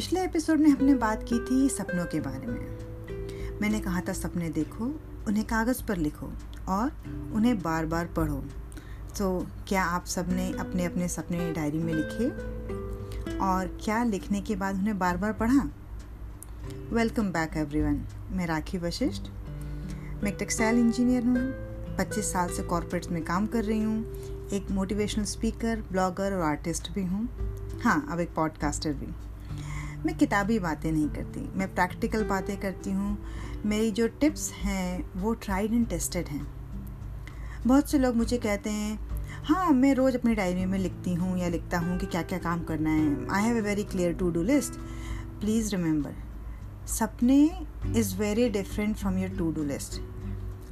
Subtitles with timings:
[0.00, 2.78] पिछले एपिसोड में हमने बात की थी सपनों के बारे में।
[3.60, 6.32] मैंने कहा था, सपने देखो, उन्हें कागज़ पर लिखो
[6.68, 6.92] और
[7.34, 8.44] उन्हें बार बार पढ़ो।
[9.18, 12.28] तो क्या आप सबने अपने अपने सपने डायरी में लिखे?
[13.38, 15.68] और क्या लिखने के बाद उन्हें बार बार पढ़ा?
[16.92, 19.22] वेलकम बैक एवरीवन मैं राखी वशिष्ठ।
[20.24, 21.52] मैं टेक्सटाइल इंजीनियर हूँ।
[21.96, 24.12] 25 साल से कॉरपोरेट्स में काम कर रही हूँ।
[24.52, 27.28] एक मोटिवेशनल स्पीकर ब्लॉगर और आर्टिस्ट भी हूँ।
[27.82, 29.29] हाँ अब एक पॉडकास्टर भी।
[30.06, 33.18] मैं किताबी बातें नहीं करती, मैं प्रैक्टिकल बातें करती हूँ।
[33.66, 36.46] मेरी जो टिप्स हैं, वो ट्राइड एंड टेस्टेड हैं।
[37.66, 38.98] बहुत से लोग मुझे कहते हैं
[39.44, 42.62] हाँ मैं रोज़ अपनी डायरी में लिखती हूँ या लिखता हूँ कि क्या क्या काम
[42.64, 44.78] करना है। I have a very clear to do list
[45.40, 46.14] please remember
[46.88, 47.38] सपने
[47.96, 50.00] is very different from your to do list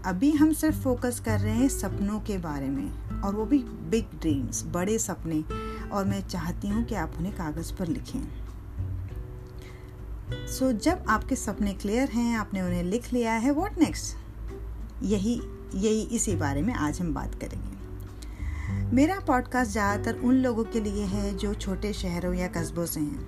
[0.07, 3.59] अभी हम सिर्फ़ फोकस कर रहे हैं सपनों के बारे में, और वो भी
[3.91, 5.43] बिग ड्रीम्स बड़े सपने।
[5.89, 8.21] और मैं चाहती हूँ कि आप उन्हें कागज़ पर लिखें।
[10.33, 14.17] सो so, जब आपके सपने क्लियर हैं आपने उन्हें लिख लिया है व्हाट नेक्स्ट
[15.03, 15.41] यही
[15.75, 21.05] यही इसी बारे में आज हम बात करेंगे। मेरा पॉडकास्ट ज़्यादातर उन लोगों के लिए
[21.05, 23.27] है जो छोटे शहरों या कस्बों से हैं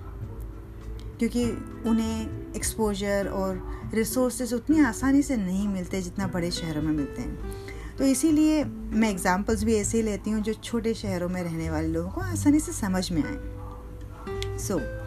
[1.19, 1.45] क्योंकि
[1.89, 3.61] उन्हें एक्सपोजर और
[3.93, 9.09] रिसोर्सेज उतनी आसानी से नहीं मिलते जितना बड़े शहरों में मिलते हैं। तो इसीलिए मैं
[9.09, 12.59] एग्जांपल्स भी ऐसे ही लेती हूँ जो छोटे शहरों में रहने वाले लोगों को आसानी
[12.59, 15.00] से समझ में आए। सो so,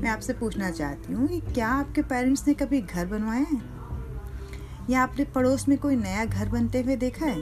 [0.00, 3.62] मैं आपसे पूछना चाहती हूँ कि क्या आपके पेरेंट्स ने कभी घर बनवाया है?
[4.90, 7.38] या आपने पड़ोस में कोई नया घर बनते हुए देखा है?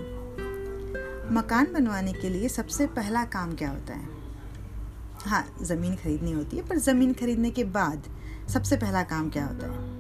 [1.33, 4.09] मकान बनवाने के लिए सबसे पहला काम क्या होता है?
[5.27, 8.03] हाँ ज़मीन खरीदनी होती है, पर ज़मीन खरीदने के बाद
[8.49, 9.97] सबसे पहला काम क्या होता है?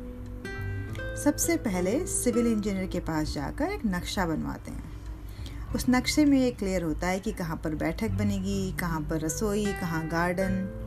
[1.17, 4.85] सबसे पहले सिविल इंजीनियर के पास जाकर एक नक्शा बनवाते हैं।
[5.75, 9.67] उस नक्शे में ये क्लियर होता है कि कहाँ पर बैठक बनेगी, कहाँ पर रसोई,
[9.67, 10.83] कहाँ गार्डन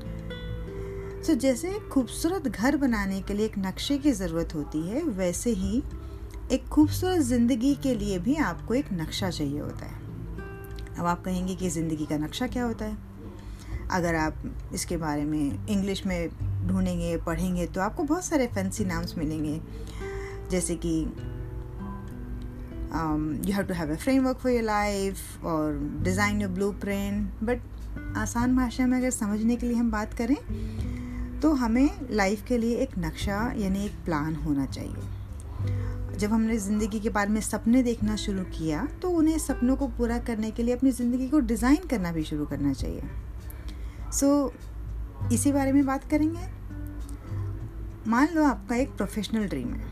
[1.20, 5.50] सो so, जैसे खूबसूरत घर बनाने के लिए एक नक्शे की ज़रूरत होती है वैसे
[5.54, 5.82] ही
[6.52, 9.98] एक खूबसूरत ज़िंदगी के लिए भी आपको एक नक्शा चाहिए होता है।
[11.00, 12.98] अब आप कहेंगे कि ज़िंदगी का नक्शा क्या होता है?
[13.92, 16.30] अगर आप इसके बारे में इंग्लिश में
[16.68, 19.60] ढूंढेंगे पढ़ेंगे तो आपको बहुत सारे फैंसी नाम्स मिलेंगे।
[20.52, 20.98] जैसे कि
[23.48, 28.18] you have to have a framework for your life और design your blueprint but
[28.18, 30.36] आसान भाषा में अगर समझने के लिए हम बात करें
[31.42, 37.00] तो हमें लाइफ के लिए एक नक्शा यानी एक प्लान होना चाहिए। जब हमने ज़िंदगी
[37.00, 40.76] के बारे में सपने देखना शुरू किया तो उन्हें सपनों को पूरा करने के लिए
[40.76, 43.02] अपनी ज़िंदगी को डिज़ाइन करना भी शुरू करना चाहिए।
[44.11, 46.48] सो so, इसी बारे में बात करेंगे।
[48.08, 49.88] मान लो आपका एक प्रोफेशनल ड्रीम है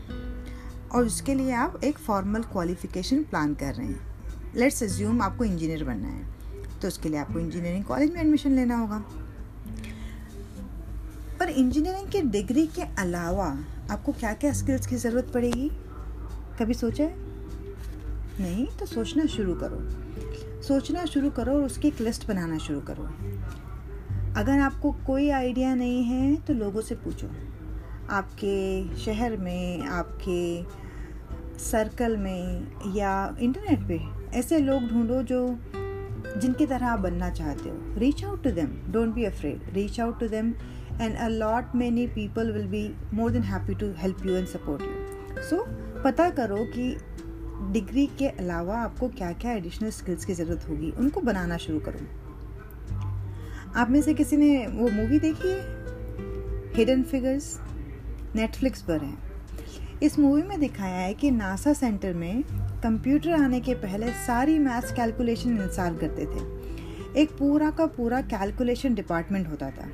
[0.88, 5.84] और उसके लिए आप एक फॉर्मल क्वालिफिकेशन प्लान कर रहे हैं। लेट्स एज्यूम आपको इंजीनियर
[5.84, 9.02] बनना है तो उसके लिए आपको इंजीनियरिंग कॉलेज में एडमिशन लेना होगा।
[11.58, 13.46] इंजीनियरिंग की डिग्री के अलावा
[13.90, 15.68] आपको क्या क्या स्किल्स की ज़रूरत पड़ेगी?
[16.58, 17.14] कभी सोचा है?
[18.40, 19.78] नहीं तो सोचना शुरू करो।
[20.62, 23.04] सोचना शुरू करो और उसकी एक लिस्ट बनाना शुरू करो।
[24.40, 27.30] अगर आपको कोई आइडिया नहीं है तो लोगों से पूछो।
[28.10, 30.62] आपके शहर में, आपके
[31.60, 32.66] सर्कल में
[32.96, 34.00] या इंटरनेट पे
[34.38, 35.46] ऐसे लोग ढूंढो जो
[36.40, 40.20] जिनकी तरह आप बनना चाहते हो। Reach out to them don't be afraid reach out
[40.20, 40.54] to them
[41.00, 42.88] and a lot many people will be
[43.18, 44.94] more than happy to help you and support you.
[45.50, 45.68] So,
[46.04, 46.96] पता करो कि
[47.72, 52.28] डिग्री के अलावा आपको क्या क्या एडिशनल स्किल्स की ज़रूरत होगी, उनको बनाना शुरू करो।
[53.76, 55.60] आप में से किसी ने वो मूवी देखी है?
[56.74, 57.60] हिडन फिगर्स
[58.36, 59.14] नेटफ्लिक्स पर है।
[60.02, 62.44] इस मूवी में दिखाया है कि नासा सेंटर में
[62.82, 66.58] कंप्यूटर आने के पहले सारी मैथ्स कैलकुलेशन इंस्टॉल करते थे।
[67.22, 69.88] एक पूरा का पूरा कैलकुलेशन डिपार्टमेंट होता था।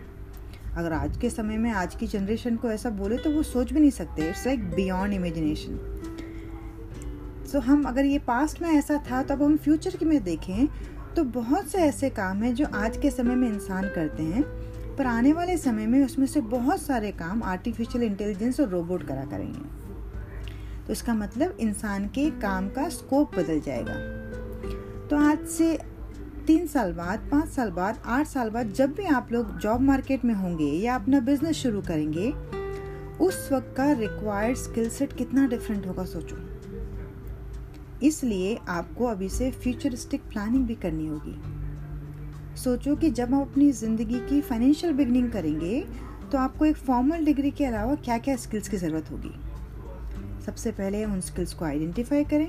[0.77, 3.81] अगर आज के समय में आज की जनरेशन को ऐसा बोले तो वो सोच भी
[3.81, 5.79] नहीं सकते। It's like beyond imagination
[7.53, 10.67] so हम अगर ये पास्ट में ऐसा था तो अब हम फ्यूचर की में देखें
[11.17, 14.43] तो बहुत से ऐसे काम हैं जो आज के समय में इंसान करते हैं,
[14.97, 19.25] पर आने वाले समय में उसमें से बहुत सारे काम आर्टिफिशियल इंटेलिजेंस और रोबोट करा
[19.25, 19.61] करेंगे।
[20.87, 23.95] तो इसका मतलब इंसान के काम का स्कोप बदल जाएगा।
[25.09, 25.79] तो आज से
[26.47, 30.25] तीन साल बाद, पाँच साल बाद, आठ साल बाद जब भी आप लोग जॉब मार्केट
[30.25, 32.31] में होंगे या अपना बिज़नेस शुरू करेंगे,
[33.21, 36.37] उस वक्त का रिक्वायर्ड स्किल सेट कितना डिफरेंट होगा सोचो।
[38.03, 41.37] इसलिए आपको अभी से फ्यूचरिस्टिक प्लानिंग भी करनी होगी।
[42.57, 45.81] सोचो कि जब आप अपनी ज़िंदगी की फाइनेंशियल बिगनिंग करेंगे
[46.33, 49.35] तो आपको एक फॉर्मल डिग्री के अलावा क्या क्या स्किल्स की ज़रूरत होगी।
[50.45, 52.49] सबसे पहले उन स्किल्स को आइडेंटिफाई करें।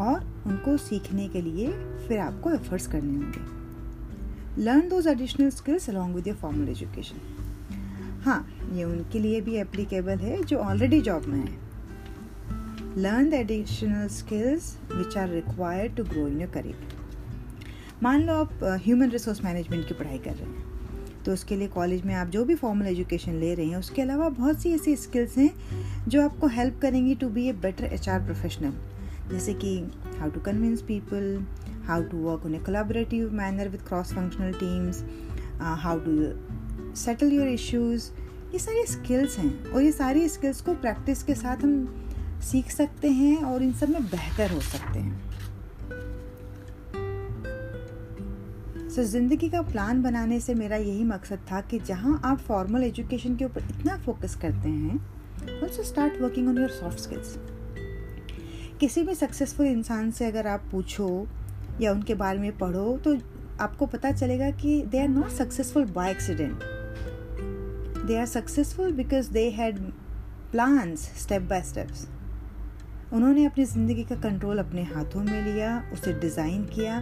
[0.00, 1.70] और उनको सीखने के लिए
[2.08, 8.44] फिर आपको एफर्ट्स करने होंगे। Learn those additional skills along with your formal education हाँ
[8.74, 11.66] ये उनके लिए भी एप्लीकेबल है जो ऑलरेडी जॉब में है।
[12.96, 16.96] Learn the additional skills which are required to grow in your career
[18.02, 20.66] मान लो आप ह्यूमन रिसोर्स मैनेजमेंट की पढ़ाई कर रहे हैं
[21.24, 24.28] तो उसके लिए कॉलेज में आप जो भी फॉर्मल एजुकेशन ले रहे हैं, उसके अलावा
[24.28, 25.50] बहुत सी ऐसी स्किल्स हैं
[26.08, 28.72] जो आपको हेल्प करेंगी to be a better H R professional
[29.30, 29.76] जैसे कि
[30.18, 31.44] how to convince people
[31.86, 35.04] how to work in a collaborative manner with cross functional teams
[35.60, 38.10] how to settle your issues
[38.52, 42.04] ये सारी स्किल्स हैं और ये सारी स्किल्स को प्रैक्टिस के साथ हम
[42.42, 45.26] सीख सकते हैं और इन सब में बेहतर हो सकते हैं।
[48.88, 52.84] सो so, ज़िंदगी का प्लान बनाने से मेरा यही मकसद था कि जहाँ आप फॉर्मल
[52.84, 54.96] एजुकेशन के ऊपर इतना फोकस करते हैं
[55.62, 57.36] also start working on your soft skills
[58.80, 61.26] किसी भी सक्सेसफुल इंसान से अगर आप पूछो
[61.80, 63.16] या उनके बारे में पढ़ो तो
[63.60, 66.62] आपको पता चलेगा कि they are not successful by accident
[68.06, 69.78] they are successful because they had
[70.52, 72.06] plans step by steps
[73.12, 76.98] उन्होंने अपनी ज़िंदगी का कंट्रोल अपने हाथों में लिया, उसे डिज़ाइन किया,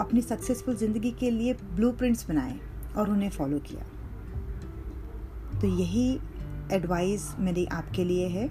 [0.00, 2.58] अपनी सक्सेसफुल ज़िंदगी के लिए ब्लूप्रिंट्स बनाए
[2.96, 3.84] और उन्हें फॉलो किया.
[5.60, 6.20] तो यही
[6.72, 8.48] एडवाइस मेरी आपके लिए है.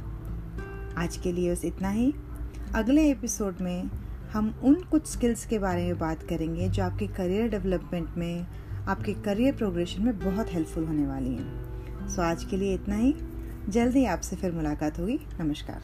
[0.97, 2.13] आज के लिए बस इतना ही.
[2.75, 3.89] अगले एपिसोड में
[4.33, 8.47] हम उन कुछ स्किल्स के बारे में बात करेंगे जो आपके करियर डेवलपमेंट में,
[8.87, 13.15] आपके करियर प्रोग्रेशन में बहुत हेल्पफुल होने वाली हैं। सो आज के लिए इतना ही।
[13.69, 15.81] जल्दी आपसे फिर मुलाकात होगी। नमस्कार।